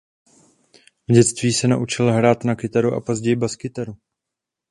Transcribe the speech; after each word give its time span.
V 1.09 1.13
dětství 1.13 1.53
se 1.53 1.67
naučil 1.67 2.11
hrát 2.11 2.43
na 2.43 2.55
kytaru 2.55 2.93
a 2.93 3.01
později 3.01 3.35
baskytaru. 3.35 3.97